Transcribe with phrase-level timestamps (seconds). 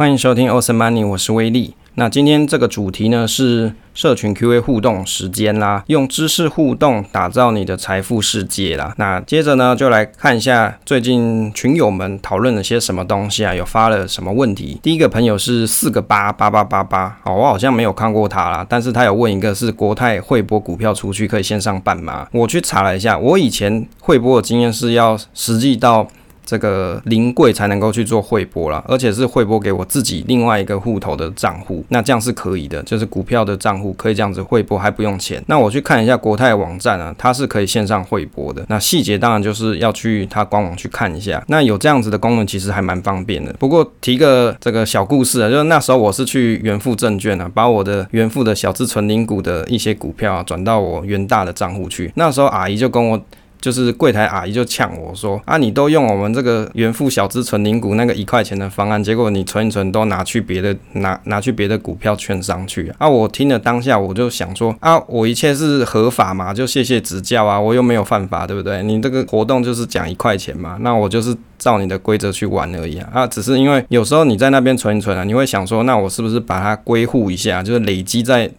[0.00, 1.74] 欢迎收听 Awesome Money，我是威利。
[1.96, 8.94] 那今天这个主题呢是社群 QA 互动时间啦，用知识互动打造你的财富世界啦。
[8.96, 14.80] 那接着呢就来看一下最近群友们讨论了些什么东西啊，有发了什么问题。
[14.82, 22.26] 第一个朋友是四个八八八八八，哦，我好像没有看过他啦，但是他有问一个是国泰汇拨股票出去可以线上办吗？
[22.32, 26.08] 我去查了一下，我以前汇拨的经验是要实际到。
[26.50, 35.40] 这个临柜才能够去做汇拨啦，而且是汇拨给我自己另外一个户头的账户，那这样是可以的，就是股票的账户可以这样子汇拨，还不用钱。
[35.46, 38.66] 那我去看一下国泰网站啊，它是可以线上汇拨的。
[38.68, 41.40] 那细节当然就是要去它官网去看一下。
[41.46, 43.52] 那有这样子的功能，其实还蛮方便的。
[43.52, 52.10] 不过提个这个小故事啊，就是那时候我是去元富证券啊，把我的元富的小资存零股的一些股票啊转到我元大的账户去。
[52.16, 53.20] 那时候阿姨就跟我。
[53.60, 63.08] 就是柜台阿姨就呛我说啊，你都用我们这个元富小资存零股那个一块钱的方案，结果你存一存都拿去别的拿拿去别的股票券商去啊！
[63.08, 68.82] 我听了当下我就想说啊，我一切是合法嘛，就谢谢指教啊，我又没有犯法，对不对？
[68.82, 73.10] 你这个活动就是讲一块钱嘛，那我就是照你的规则去玩而已啊！
[73.12, 78.50] 啊，只是因为有时候你在那边存一存啊，你会想说，那我是不是把它归户一下，就是累积在。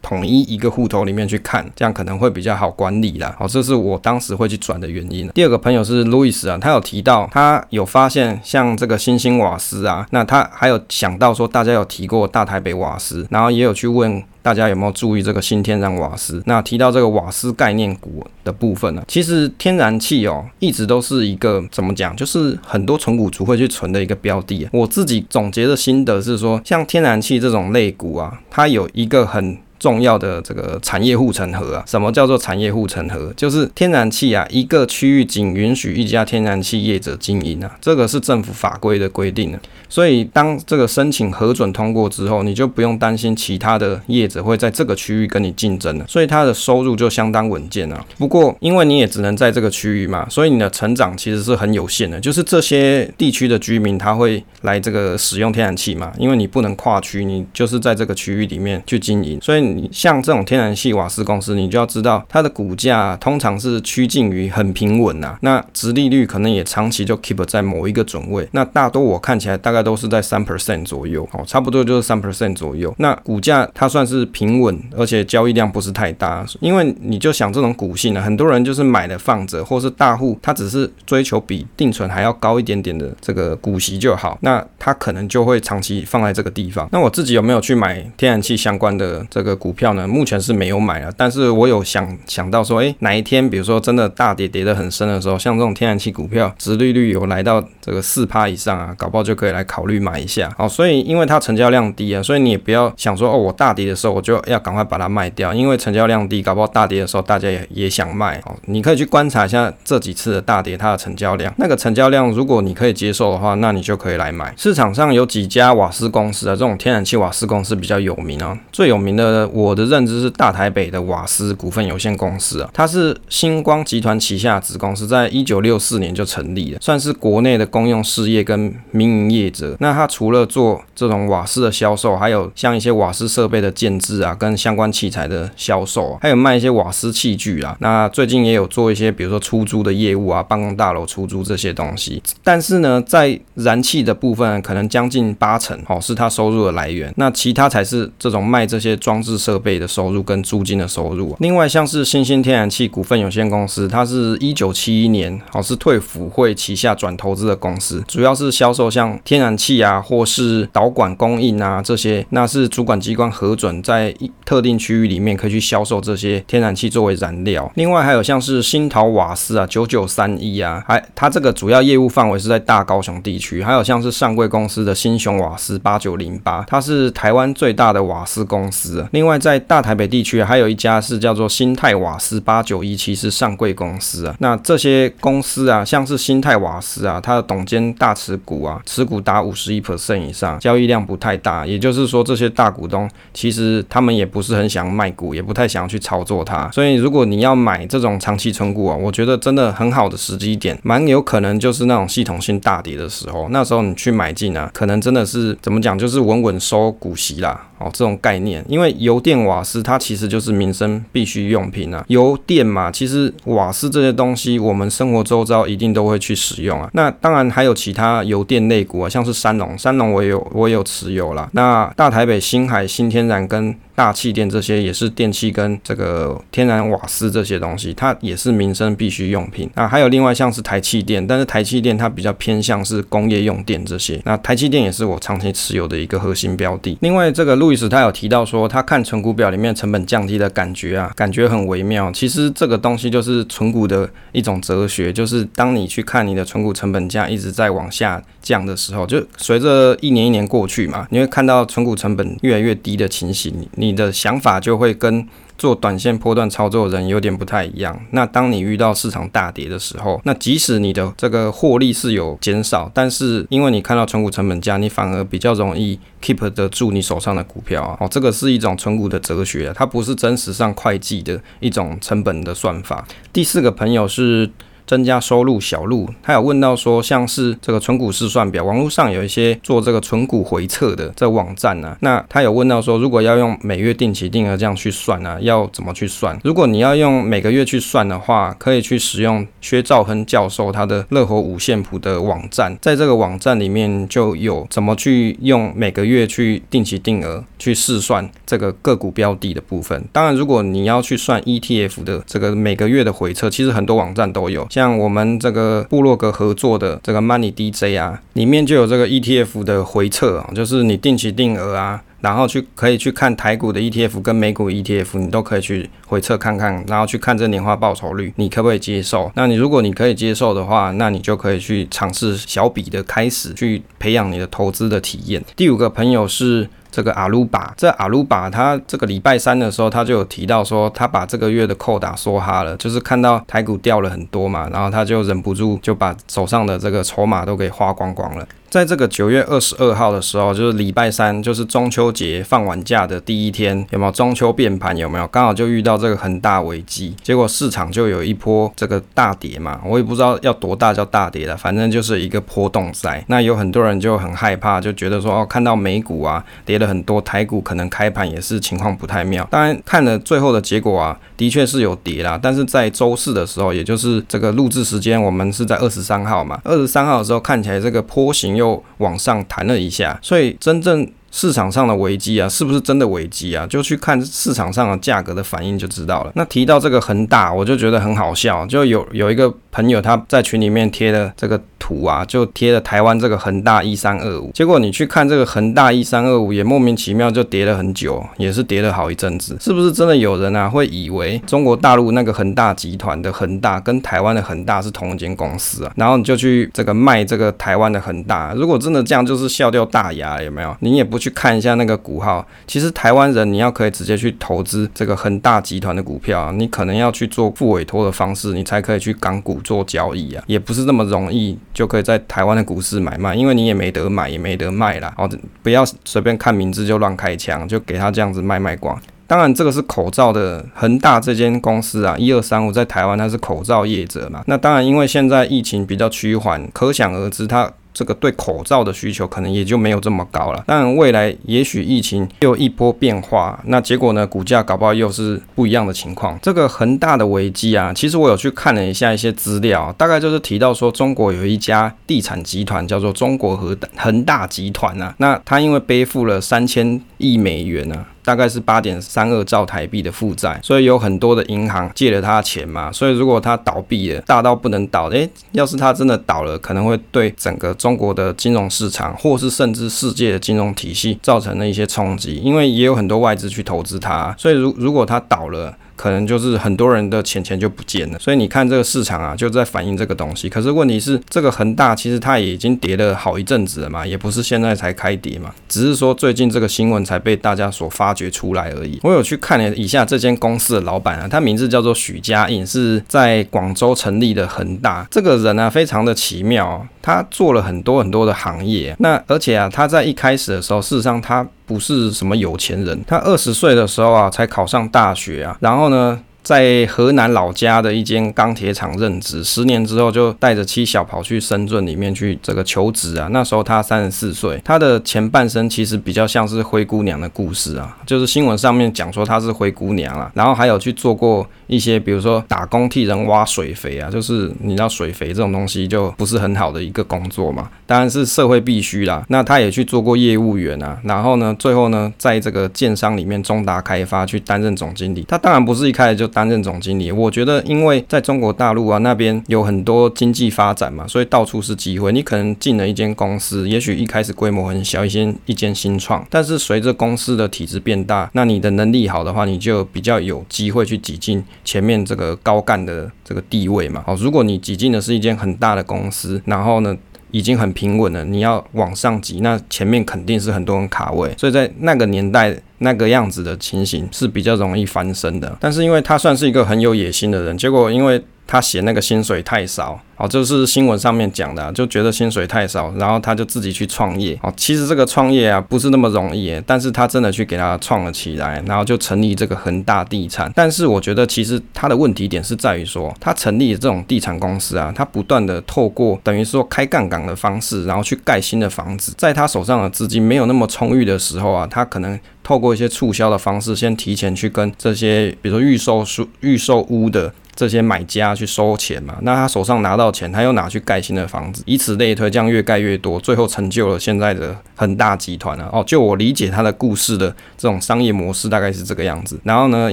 [0.00, 3.34] 统一一个户头里面去看，这样可能会比较好管理啦。
[3.38, 5.28] 好，这是我当时会去转的原因。
[5.30, 16.42] 第二个朋友是路易斯啊，他有提到他有发现像这个新兴瓦斯啊，那他还有想到说大家有提过大台北瓦斯，然后也有去问大家有没有注意这个新天然瓦斯。
[16.46, 24.68] 那提到这个瓦斯概念股的部分呢，其实天然气哦一直都是一个怎么讲，就是很多存股族会去存的一个标的。
[24.72, 29.58] 我自己总结的心得是说，像天然气这种类股啊，它有一个很。
[29.78, 33.32] 重要的这个产业护城河啊，什么叫做产业护城河？
[33.36, 39.60] 就是天然气啊，一个区域仅允许一家天然气业者经营啊，这个是政府法规的规定啊。
[39.88, 48.04] 所以当这个申请核准通过之后，你就不用担心其他的业者会在这个区域跟你竞争了，所以它的收入就相当稳健啊。
[48.18, 52.20] 不过因为你也只能在这个区域嘛，所以你的成长其实是很有限的。
[52.20, 59.67] 就是这些地区的居民他会来这个使用天然气嘛，因为你不能跨区，你就是在这个区域里面去经营，所以。
[59.76, 72.94] 你像这种天然气瓦斯公司，你就要知道它的股价通常是趋近于很平稳呐，那殖利率可能也长期就 keep 在某一个准位，那大多我看起来大概都是在三 percent 左右，哦，差不多就是三 percent 左右。
[72.98, 86.88] 那股价它算是平稳，而且交易量不是太大，因为你就想这种股性呢，很多人就是买了放着，或是大户他只是追求比定存还要高一点点的这个股息就好，那他可能就会长期放在这个地方。
[86.92, 89.57] 那我自己有没有去买天然气相关的这个？
[89.58, 100.50] 股票呢，目前是没有买了，但是我有想想到说，诶，哪一天，比如说真的大跌跌得很深的时候，像这种天然气股票，殖利率有来到这个四趴以上啊，搞不好就可以来考虑买一下。
[100.56, 108.40] 好，所以因为它成交量低啊，所以你也不要想说，哦，我大跌的时候我就要赶快把它卖掉，因为成交量低，搞不好大跌的时候大家也也想卖。
[108.46, 114.54] 哦，你可以去观察一下这几次的大跌它的成交量，那个成交量如果你可以接受的话，那你就可以来买。
[114.56, 119.47] 市场上有几家瓦斯公司啊，这种天然气瓦斯公司比较有名啊，最有名的。
[119.52, 129.76] 我的认知是大台北的瓦斯股份有限公司啊，它是星光集团旗下子公司，在一九六四年就成立了，算是国内的公用事业跟民营业者。
[129.80, 137.76] 那它除了做这种瓦斯的销售，还有像一些瓦斯设备的建置啊，跟相关器材的销售啊，还有卖一些瓦斯器具啊。
[137.80, 142.22] 那最近也有做一些，比如说出租的业务啊，办公大楼出租这些东西。
[142.42, 149.37] 但是呢，在燃气的部分，可能将近八成哦是它收入的来源，那其他才是这种卖这些装置。
[149.38, 164.14] 设备的收入跟租金的收入，另外像是新兴天然气股份有限公司，它是一九七一年，好是退辅会旗下转投资的公司，主要是销售像天然气啊，或是导管供应啊这些，那是主管机关核准在
[164.44, 167.70] 特定区域里面可以去销售这些天然气作为燃料。
[167.74, 179.06] 另外还有像是新陶瓦斯啊，九九三一啊，还它这个主要业务范围是在大高雄地区，还有像是上柜公司的新雄瓦斯八九零八，它是台湾最大的瓦斯公司。
[179.12, 184.34] 另外另外在大台北地区还有一家是叫做新泰瓦斯八九一七，是上柜公司啊。
[184.38, 191.66] 那这些公司啊，像是新泰瓦斯啊，它的董监大持股啊，持股达五十一 percent 以上，交易量不太大。
[191.66, 196.70] 也就是说，这些大股东其实他们也不是很想卖股，也不太想要去操作它。
[196.70, 207.66] 所以，如果你要买这种长期存股啊，我觉得真的很好的时机点，蛮有可能就是那种系统性大跌的时候，那时候你去买进啊，可能真的是怎么讲，就是稳稳收股息啦。
[207.80, 216.88] 哦，这种概念，因为有电瓦斯它其实就是民生必需用品啊，油电嘛，其实瓦斯这些东西我们生活周遭一定都会去使用啊。
[216.92, 221.48] 那当然还有其他油电类股啊，像是三龙，三龙我也有我也有持有啦。
[221.52, 229.68] 那大台北、新海、新天然跟大气电这些也是电器跟这个天然瓦斯这些东西，它也是民生必需用品。
[229.74, 234.22] 那还有另外像是台气电，但是台气电它比较偏向是工业用电这些。
[234.24, 236.96] 那台气电也是我长期持有的一个核心标的。
[237.00, 242.12] 另外这个路易斯他有提到说，他看存股表里面成本降低的感觉啊，感觉很微妙。
[242.12, 253.52] 其实这个东西就是存股的一种哲学，就是当你去看你的存股成本价一直在往下降的时候，就随着一年一年过去嘛，你会看到存股成本越来越低的情形。
[253.74, 255.26] 你你的想法就会跟
[255.56, 257.98] 做短线波段操作的人有点不太一样。
[258.10, 267.96] 那当你遇到市场大跌的时候，那即使你的这个获利是有减少，但是因为你看到存股成本价，你反而比较容易 keep 得住你手上的股票啊。
[268.00, 273.06] 哦，这个是一种存股的哲学，它不是真实上会计的一种成本的算法。
[273.32, 274.50] 第四个朋友是。
[274.88, 281.98] 增加收入小路，他有问到说，像是这个存股试算表，网络上有一些做这个存股回测的这网站呢、啊。
[282.00, 286.38] 那他有问到说，如果要用每月定期定额这样去算呢、啊，要怎么去算？
[286.42, 300.02] 如果你要用每个月去算的话，可以去使用薛兆亨教授他的乐活五线谱的网站，在这个网站里面就有怎么去用每个月去定期定额去试算这个个股标的的部分。
[300.12, 304.66] 当然，如果你要去算 ETF 的这个每个月的回测，其实很多网站都有。
[304.78, 319.28] 像我们这个部落格合作的这个 Money DJ 啊，里面就有这个 ETF 的回测啊，就是你定期定额啊，然后去可以去看台股的 ETF 跟美股 ETF，你都可以去回测看看，然后去看这年化报酬率，你可不可以接受？
[319.34, 325.44] 那你如果你可以接受的话，那你就可以去尝试小笔的开始去培养你的投资的体验。
[325.56, 326.68] 第五个朋友是。
[326.90, 338.46] 这个阿鲁巴，这阿鲁巴，他这个礼拜三的时候，他就有提到说，他把这个月的扣打梭哈了，就是看到台股掉了很多嘛，然后他就忍不住就把手上的这个筹码都给花光光了。
[338.70, 344.94] 在这个九月二十二号的时候，就是礼拜三，就是中秋节放完假的第一天，有没有中秋变盘？
[344.94, 345.26] 有没有？
[345.28, 349.80] 刚好就遇到这个恒大危机，结果市场就有一波这个大跌嘛。
[349.86, 353.24] 我也不知道要多大叫大跌了，反正就是一个波动赛。
[353.28, 359.48] 那有很多人就很害怕，就觉得说哦，看到美股啊跌了很多，台股可能开盘也是情况不太妙。
[359.50, 362.38] 当然看了最后的结果啊，的确是有跌啦。
[362.40, 368.57] 但是在周四的时候，也就是这个录制时间，我们是在二十三号嘛，二十三号的时候看起来这个波形。
[368.58, 373.66] 又往上弹了一下，所以真正市场上的危机啊，是不是真的危机啊？
[373.66, 376.32] 就去看市场上的价格的反应就知道了。
[376.34, 381.58] 那提到这个恒大，我就觉得很好笑，就有有一个朋友他在群里面贴的这个。
[381.78, 395.92] 图啊，就贴了台湾这个恒大一三二五，结果你去看这个恒大一三二五，也莫名其妙就跌了很久，也是跌了好一阵子，是不是真的有人啊会以为中国大陆那个恒大集团的恒大跟台湾的恒大是同一间公司啊？
[395.96, 400.76] 然后你就去这个卖这个台湾的恒大，如果真的这样，就是笑掉大牙，有没有？
[400.80, 411.56] 你也不去看一下那个股号，其实台湾人你要可以直接去投资这个恒大集团的股票，你可能要去做副委托的方式，你才可以去港股做交易啊，也不是那么容易。
[411.72, 415.12] 就可以在台湾的股市买卖，因为你也没得买，也没得卖啦。
[415.16, 415.28] 哦，
[415.62, 419.00] 不要随便看名字就乱开枪，就给他这样子卖卖光。
[419.26, 424.42] 当然，这个是口罩的恒大这间公司啊，一二三五在台湾它是口罩业者嘛。
[424.46, 427.70] 那当然，因为现在疫情比较趋缓，可想而知它。
[427.98, 436.38] 这个对口罩的需求可能也就没有这么高了，但未来也许疫情又一波变化，那结果呢，股价搞不好又是不一样的情况。
[436.40, 448.06] 这个恒大的危机啊，其实我有去看了一下一些资料，大概就是提到说，中国有一家地产集团叫做中国恒恒大集团啊，那他因为背负了三千亿美元啊。
[448.28, 465.74] 大概是八点三二兆台币的负债，所以有很多的银行借了他钱嘛，所以如果他倒闭了，大到不能倒，诶，要是他真的倒了，可能会对整个中国的金融市场，或是甚至世界的金融体系造成了一些冲击，因为也有很多外资去投资它，所以如如果他倒了。
[465.98, 470.48] 可能就是很多人的钱钱就不见了，所以你看这个市场啊，就在反映这个东西。
[470.48, 478.98] 可是问题是，这个恒大其实它也已经跌了好一阵子了嘛，也不是现在才开跌嘛，只是说最近这个新闻才被大家所发掘出来而已。
[479.04, 485.06] 我有去看了一下这间公司的老板啊，他名字叫做许家印，是在广州成立的恒大。
[485.10, 488.96] 这个人啊，非常的奇妙，他做了很多很多的行业。
[488.98, 491.46] 那而且啊，他在一开始的时候，事实上他。
[491.68, 503.28] 不是什么有钱人，他二十岁的时候啊，才考上大学啊，然后呢，在河南老家的一间钢铁厂任职，十年之后就带着妻小跑去深圳里面去这个求职啊。
[503.30, 519.22] 那时候他三十四岁，他的前半生其实比较像是灰姑娘的故事啊，就是新闻上面讲说他是灰姑娘啊，然后还有去做过一些，比如说打工替人挖水肥啊，就是你知道水肥这种东西就不是很好的一个工作嘛，当然是社会必须啦。
[519.28, 525.26] 那他也去做过业务员啊，然后呢，最后呢，在这个建商里面中达开发去担任总经理。
[525.28, 532.12] 他当然不是一开始就担任总经理，我觉得因为在中国大陆啊那边有很多经济发展嘛，所以到处是机会。
[532.12, 544.04] 你可能进了一间公司，也许一开始规模很小，一间一间新创，但是随着公司的体制变大，那你的能力好的话，你就比较有机会去挤进前面这个高干的这个地位嘛。
[544.06, 546.96] 好，如果你挤进的是一间很大的公司，然后呢，
[547.30, 555.56] 已经很平稳了，你要往上挤，那前面肯定是很多人卡位，所以在那个年代那个样子的情形是比较容易翻身的。
[555.60, 560.00] 但是因为他算是一个很有野心的人，结果因为他嫌那个薪水太少。
[560.16, 564.36] 哦，就是新闻上面讲的，就觉得薪水太少，然后他就自己去创业。
[564.42, 570.50] 哦，其实这个创业啊不是那么容易，但是他真的去给他创了起来，然后就成立这个恒大地产。
[570.56, 590.08] 但是我觉得其实他的问题点是在于说，他成立这种地产公司啊，他不断的透过等于说开杠杆的方式，然后去盖新的房子，在他手上的资金没有那么充裕的时候啊，他可能透过一些促销的方式，先提前去跟这些比如说预售书、预售屋的这些买家去收钱嘛，那他手上拿到。
[590.18, 595.68] 钱他又拿去盖新的房子，以此类推，这样越盖越多，最后成就了现在的恒大集团啊。
[595.70, 599.38] 哦，就我理解他的故事的这种商业模式大概是这个样子。
[599.44, 599.92] 然后呢，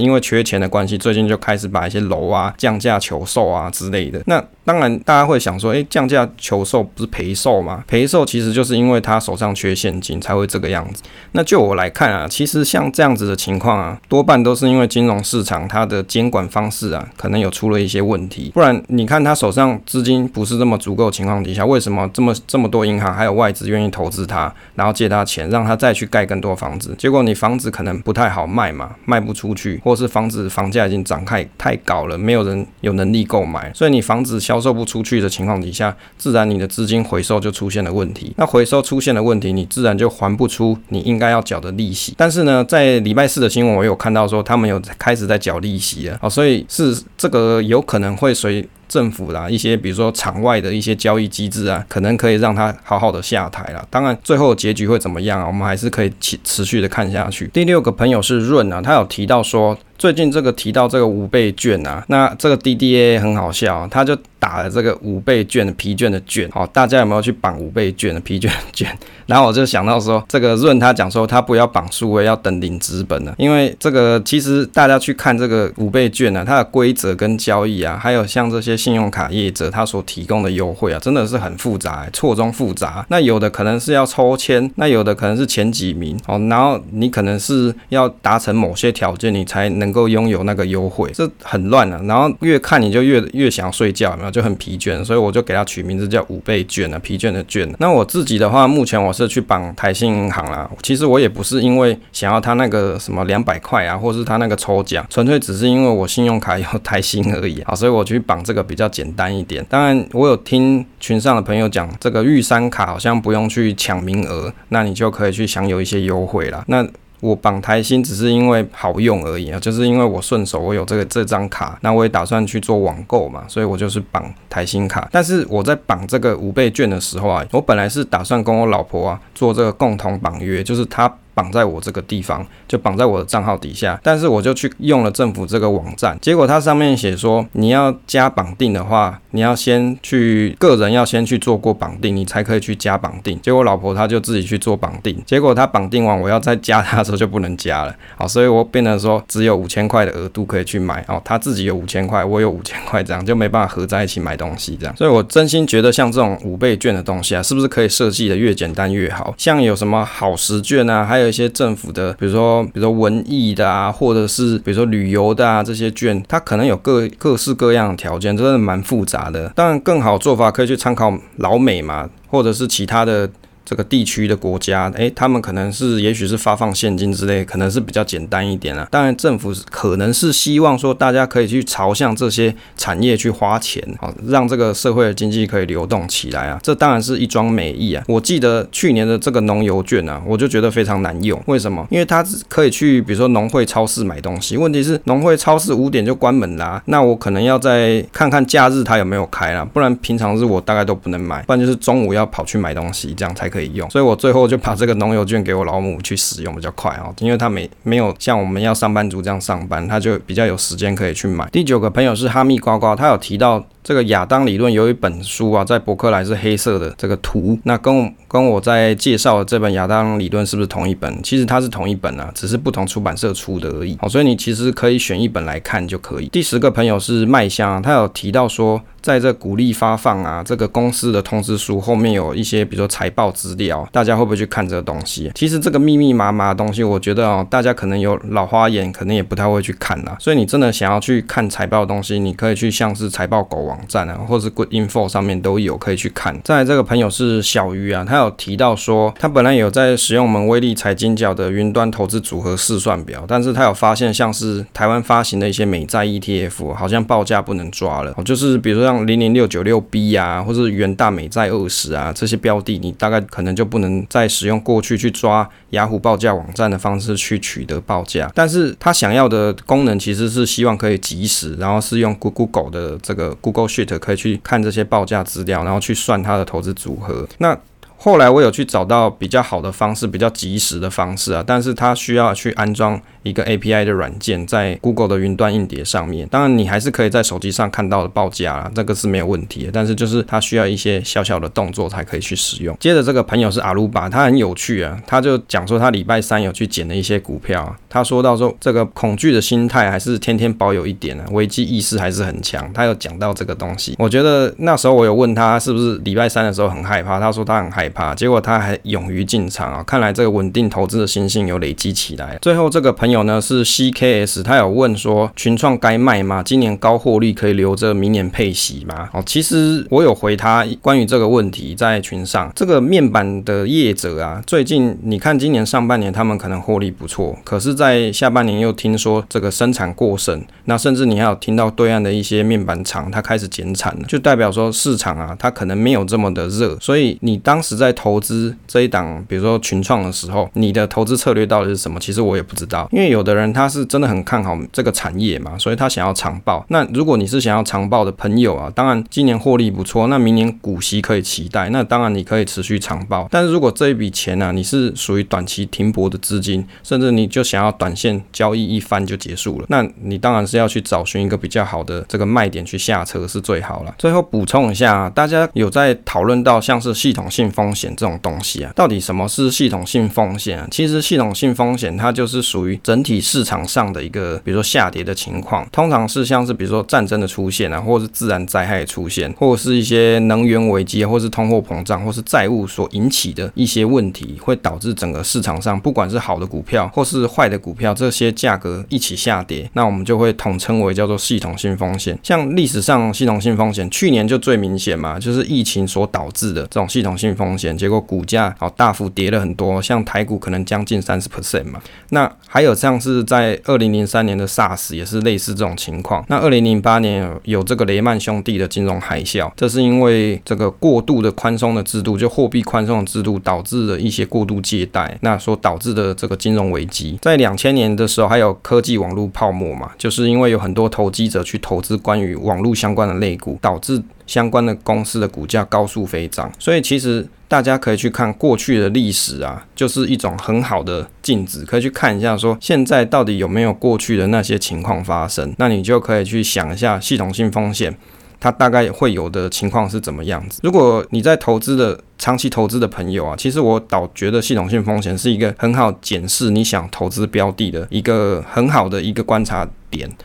[0.00, 4.20] 因为缺钱的关系，最近就开始把一些楼啊降价求售啊之类的。
[4.26, 7.84] 那当然，大家会想说，诶，降价求售不是赔售吗？
[7.86, 11.02] 赔售其实就是因为他手上缺现金才会这个样子。
[11.32, 18.50] 那就我来看啊，其实像这样子的情况啊，多半都是因为金融市场它的监管方式啊，可能有出了一些问题。
[18.52, 26.94] 不然你看他手上资金不是这么足够情况底下，为什么这么这么多银行还有外资愿意投资他，然后借他钱，让他再去盖更多房子？
[26.98, 34.60] 结果你房子可能不太好卖嘛，卖不出去，或是房子房价已经涨太太高了，没有人有能力购买，所以你房子销。
[34.66, 38.32] 售不出去的情况底下，自然你的资金回收就出现了问题。
[38.36, 42.12] 那回收出现了问题，你自然就还不出你应该要缴的利息。
[42.16, 46.18] 但是呢，在礼拜四的新闻，我有看到说他们有开始在缴利息了。
[46.20, 48.68] 哦，所以是这个呃有可能会随。
[48.88, 53.84] 政府啦，一些比如说场外的一些交易机制啊，可能可以让他好好的下台了。
[53.90, 55.46] 当然，最后结局会怎么样啊？
[55.48, 57.50] 我们还是可以持持续的看下去。
[57.52, 66.48] 第六个朋友是润啊，他有提到说，最近这个提到这个五倍券啊，那这个 DDA 很好笑，他就打了这个五倍券的疲倦的券。
[66.52, 68.96] 好，大家有没有去绑五倍券的疲倦的券？
[69.26, 78.76] 然后我就想到说，这个润他讲说，他不要绑数位，要等领资本了，因为这个其实大家去看这个五倍券啊，它的规则跟交易啊，还有像这些。
[78.76, 83.04] 信用卡业者他所提供的优惠啊，真的是很复杂，错综复杂。
[83.08, 91.98] 那有的可能是要抽签，那有的可能是前几名哦，然后你可能是要达成某些条件，你才能能够拥有那个优惠，这很乱啊。
[92.04, 94.30] 然后越看你就越越想睡觉，有没有？
[94.30, 97.66] 就很疲倦，所以我就给它取名字叫五倍券啊，疲倦的券。
[97.78, 100.70] 那我自己的话，目前我是去绑台新银行啦。
[100.82, 108.66] 其实我也不是因为想要他那个什么两百块啊，或是他那个抽奖，纯粹只是因为我信用卡有台新而已啊， 所以我去绑这个。
[108.66, 116.64] 比较简单一点，当然我有听群上的朋友讲，这个玉山卡好像不用去抢名额，那你就可以去享有一些优惠啦。
[116.66, 116.84] 那
[117.26, 125.08] 我绑台新只是因为好用而已啊，就是因为我顺手我有这个这张卡，那我也打算去做网购嘛，所以我就是绑台新卡。
[125.10, 131.12] 但是我在绑这个五倍券的时候啊，我本来是打算跟我老婆啊做这个共同绑约，就是她。
[131.36, 143.38] 绑在我这个地方，就绑在我的账号底下，但是我就去用了政府这个网站，结果它上面写说，你要加绑定的话，你要先去个人要先去做过绑定，你才可以去加绑定。
[143.42, 159.34] 结果老婆她就自己去做绑定，结果她绑定完，我要再加她的时候就不能加了，好，所以我变成说只有五千块的额度可以去买，哦，她自己有五千块，我有五千块，这样就没办法合在一起买东西，这样，所以我真心觉得像这种五倍券的东西啊，是不是可以设计的越简单越好？
[159.36, 161.26] 像有什么好食券啊，还有。
[161.26, 173.28] 一些政府的，比如说，比如说文艺的啊，或者是比如说旅游的啊，这些券，它可能有各各式各样的条件，真的蛮复杂当然，更好做法可以去参考老美嘛，或者是其他的
[173.66, 178.86] 这个地区的国家，诶，他们可能是也许是发放现金之类，可能是比较简单一点啊。
[178.92, 186.60] 当然，政府可能是希望说大家可以去朝向这些产业去花钱，好，让这个社会的经济可以流动起来啊。
[186.62, 188.04] 这当然是一桩美意啊。
[188.06, 191.42] 我记得去年的这个农游券啊，我就觉得非常难用。
[191.46, 191.84] 为什么？
[191.90, 203.88] 因为它可以去，比如说农会超市买东西，问题是农会超市五点就关门啦，那我可能要再看看假日它有没有开啦，不然平常日我大概都不能买，不然就是中午要跑去买东西，这样才可可以用。
[203.88, 211.48] 所以我最后就把这个农油券给我老母去使用比较快哦，因为他没没有像我们要上班族这样上班，他就比较有时间可以去买。
[211.50, 213.64] 第九个朋友是哈密瓜瓜，他有提到。
[213.86, 221.22] 这个亚当理论有一本书啊，在博客来是黑色的这个图，那跟跟我在介绍的这本亚当理论是不是同一本？
[221.22, 223.96] 其实它是同一本啊，只是不同出版社出的而已。
[224.00, 226.26] 好，所以你其实可以选一本来看就可以。
[226.30, 228.82] 第十个朋友是麦香，他有提到说。
[229.02, 235.30] 在这鼓励发放啊，这个公司的通知书后面有一些，比如说财报资料，大家会不会去看这个东西？
[235.32, 240.16] 其实这个密密麻麻的东西，我觉得哦，大家可能有老花眼，可能也不太会去看啦。
[240.18, 246.38] 所以你真的想要去看财报的东西，你可以去像是财报狗网网站啊，或是 Good Info 上面都有可以去看。
[246.42, 258.96] 再来这个朋友是小鱼啊，他有提到说，他本来有在使用我们威力财经角的云端投资组合试算表，但是他有发现像是台湾发行的一些美债 ETF，好像报价不能抓了，就是比如说像。
[259.06, 268.28] 零零六九六 B 啊，或是元大美债二十啊，这些标的，你大概可能就不能再使用过去去抓雅虎报价网站的方式去取得报价。
[268.34, 277.28] 但是他想要的功能其实是希望可以即时，然后是用 Google 的这个 Google Sheet 可以去看这些报价资料，然后去算它的投资组合。
[277.38, 277.58] 那
[277.98, 286.26] 后来我有去找到比较好的方式，比较及时的方式啊，但是它需要去安装一个 API 的软件在 Google 的云端硬碟上面。
[286.28, 289.70] 当然，你还是可以在手机上看到的报价啊，这个是没有问题的。
[289.72, 292.76] 但是就是它需要一些小小的动作才可以去使用。
[292.78, 297.76] 接着这个朋友是阿鲁巴，他很有趣啊，他就讲说他礼拜三有去捡了一些股票啊。
[297.88, 302.70] 他说到说这个恐惧的心态还是天天保有一点啊，危机意识还是很强。
[302.72, 308.14] 他有讲到这个东西，我觉得那时候我有问他是不是礼拜三的时候很害怕，他说他很害怕。
[308.14, 312.38] 结果他还勇于进场啊，看来这个稳定投资的心性有累积起来。
[312.42, 316.42] 最后这个朋友有呢是 CKS，他有问说群创该卖吗？
[316.42, 319.08] 今年高获利可以留着明年配息吗？
[319.14, 341.98] 哦，其实我有回他关于这个问题在群上，这个面板的业者啊，最近你看今年上半年他们可能获利不错，可是，在下半年又听说这个生产过剩，那甚至你还有听到对岸的一些面板厂它开始减产了，就代表说市场啊，它可能没有这么的热，所以你当时在投资这一档，比如说群创的时候，你的投资策略到底是什么？
[341.98, 346.64] 其实我也不知道，因为有的人他是真的很看好这个产业嘛，所以他想要长报。
[346.68, 353.28] 那如果你是想要长报的朋友啊，当然今年获利不错，那明年股息可以期待，那当然你可以持续长报。
[353.30, 363.94] 但是如果这一笔钱呢、啊，你是属于短期停泊的资金，甚至你就想要短线交易一番就结束了，那你当然是要去找寻一个比较好的这个卖点去下车是最好了。
[363.98, 367.72] 最后补充一下，啊大家有在讨论到像是系统性风。
[367.76, 370.66] 险这种东西啊，到底什么是系统性风险啊？
[370.70, 392.16] 其实系统性风险它就是属于整体市场上的一个，比如说下跌的情况，通常是像是比如说战争的出现啊，或者是自然灾害的出现，或者是一些能源危机，或是通货膨胀，或是债务所引起的一些问题，会导致整个市场上不管是好的股票或是坏的股票，这些价格一起下跌，那我们就会统称为叫做系统性风险。
[392.22, 397.76] 像历史上系统性风险，去年就最明显嘛，就是疫情所导致的这种系统性风险。
[397.76, 401.82] 结果股价好大幅跌了很多，像台股可能将近三十 percent 嘛。
[402.10, 406.24] 那还有像是在二零零三年的 SARS 也是类似这种情况。
[406.28, 417.18] 那二零零八年有这个雷曼兄弟的金融海啸，这是因为这个过度的宽松的制度，就货币宽松的制度导致了一些过度借贷，那所导致的这个金融危机。
[417.22, 426.52] 在两千年的时候还有科技网络泡沫嘛，就是因为有很多投机者去投资关于网络相关的类股，导致相关的公司的股价高速飞涨。
[426.58, 427.26] 所以其实。
[427.48, 437.96] 大家可以去看过去的历史啊，就是一种很好的镜子，可以去看一下说现在到底有没有过去的那些情况发生，那你就可以去想一下系统性风险，
[438.40, 440.58] 它大概会有的情况是怎么样子。
[440.64, 449.64] 如果你在投资的长期投资的朋友啊，其实我倒觉得系统性风险是一个很好检视你想投资标的的一个很好的一个观察。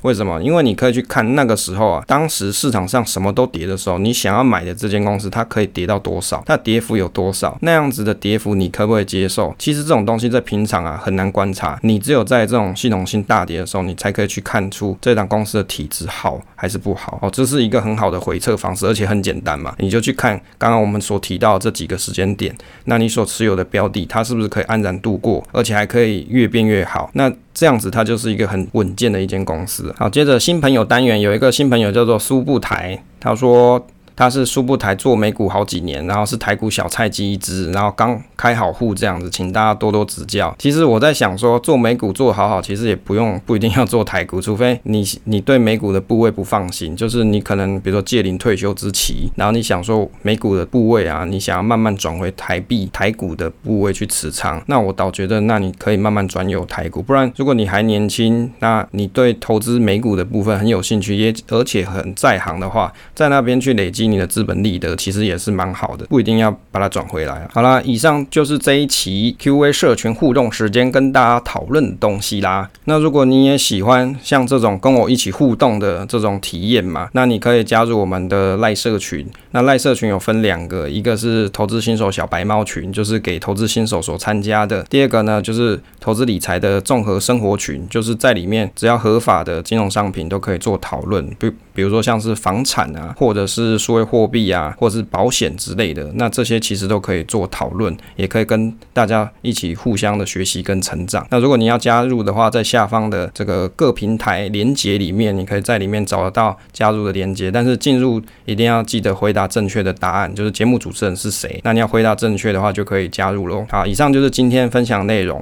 [0.02, 0.42] 为什么？
[0.42, 6.44] 因为你可以去看那个时候啊，当时市场上什么都跌的时候，你想要买的这间公司，它可以跌到多少？
[6.46, 7.58] 它跌幅有多少？
[7.62, 9.54] 那样子的跌幅你可不可以接受？
[9.60, 17.20] 其实这种东西在平常啊很难观察，你只有在这种系统性大跌的时候，你才可以去看出这档公司的体质好还是不好。
[17.22, 22.56] 哦，这是一个很好的回测方式，而且很简单嘛，你就去看刚刚我们所提到这几个时间点，
[22.86, 27.10] 那你所持有的标的，它是不是可以安然度过，而且还可以越变越好？
[27.14, 29.94] 那这样子，它就是一个很稳健的一间公司。
[29.98, 33.86] 好，接着新朋友单元有一个新朋友叫做苏布台，他说。
[34.22, 40.56] 他是苏布台做美股好几年，然后是台股小菜鸡一只，然后刚开好户这样子，请大家多多指教。
[40.60, 57.02] 其实我在想说，做美股做好好，其实也不用不一定要做台股，除非你你对美股的部位不放心，就是你可能比如说届临退休之期，然后你想说美股的部位啊，你想要慢慢转回台币台股的部位去持仓，那我倒觉得那你可以慢慢转有台股。
[57.02, 64.11] 不然如果你还年轻，那你对投资美股的部分很有兴趣，也而且很在行的话，在那边去累积。
[64.12, 67.48] 你的资本利得其实也是蛮好的，不一定要把它转回来。
[67.54, 72.70] 好啦，以上就是这一期 Q&A 社群互动时间跟大家讨论的东西啦。
[72.86, 79.26] 那如果你也喜欢像这种跟我一起互动的这种体验嘛，那你可以加入我们的赖社群。
[79.52, 101.28] 那赖社群有分两个，一个是投资新手小白猫群，就是给投资新手所参加的；第二个呢，就是投资理财的综合生活群，就是在里面只要合法的金融商品都可以做讨论，比比如说像是房产啊，或者是数位货币啊，或者是保险之类的，那这些其实都可以做讨论，也可以跟大家一起互相的学习跟成长。
[101.30, 111.60] 那如果你要加入的话，在下方的这个各平台连接里面，你可以在里面找得到加入的连接，但是进入一定要记得回答正确的答案，就是节目主持人是谁。
[111.66, 113.66] 那你要回答正确的话，就可以加入喽。
[113.70, 115.38] 好，以上就是今天分享内容。